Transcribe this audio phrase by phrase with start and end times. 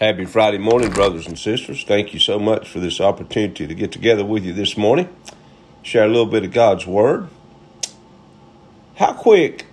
[0.00, 1.84] Happy Friday morning, brothers and sisters.
[1.84, 5.08] Thank you so much for this opportunity to get together with you this morning,
[5.84, 7.28] share a little bit of God's Word.
[8.96, 9.66] How quick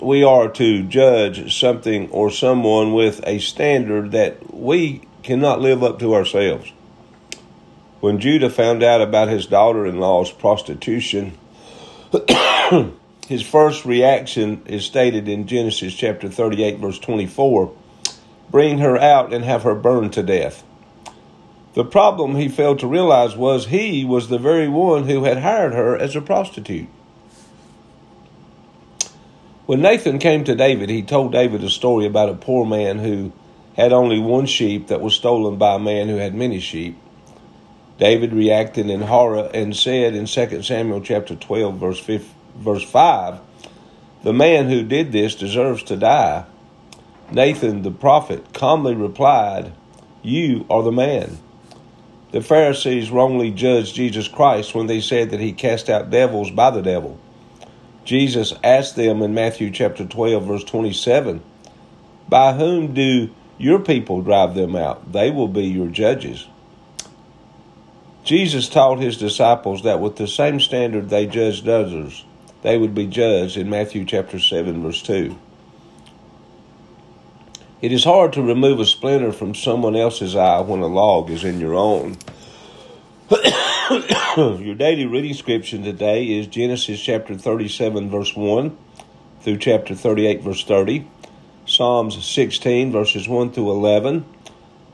[0.00, 5.98] we are to judge something or someone with a standard that we cannot live up
[5.98, 6.72] to ourselves.
[8.00, 11.36] When Judah found out about his daughter in law's prostitution,
[13.28, 17.76] his first reaction is stated in Genesis chapter 38, verse 24
[18.50, 20.64] bring her out and have her burned to death.
[21.74, 25.74] The problem he failed to realize was he was the very one who had hired
[25.74, 26.88] her as a prostitute.
[29.66, 33.32] When Nathan came to David, he told David a story about a poor man who
[33.76, 36.96] had only one sheep that was stolen by a man who had many sheep.
[37.98, 43.40] David reacted in horror and said in 2 Samuel chapter 12 verse 5, verse 5,
[44.22, 46.44] "The man who did this deserves to die."
[47.30, 49.72] Nathan the prophet calmly replied,
[50.22, 51.38] You are the man.
[52.30, 56.70] The Pharisees wrongly judged Jesus Christ when they said that he cast out devils by
[56.70, 57.18] the devil.
[58.04, 61.42] Jesus asked them in Matthew chapter 12 verse 27,
[62.28, 65.12] By whom do your people drive them out?
[65.12, 66.46] They will be your judges.
[68.22, 72.24] Jesus taught his disciples that with the same standard they judged others,
[72.62, 75.36] they would be judged in Matthew chapter 7 verse 2.
[77.82, 81.44] It is hard to remove a splinter from someone else's eye when a log is
[81.44, 82.16] in your own.
[84.38, 88.74] your daily reading scripture today is Genesis chapter 37, verse 1
[89.42, 91.06] through chapter 38, verse 30,
[91.66, 94.24] Psalms 16, verses 1 through 11,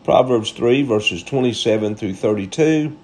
[0.02, 2.98] Proverbs 3, verses 27 through 32,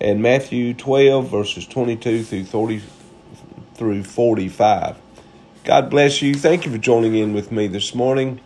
[0.00, 2.82] and Matthew 12, verses 22 through 30
[3.74, 4.96] through 45.
[5.62, 6.34] God bless you.
[6.34, 8.40] Thank you for joining in with me this morning.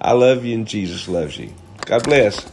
[0.00, 1.52] I love you and Jesus loves you.
[1.86, 2.46] God bless.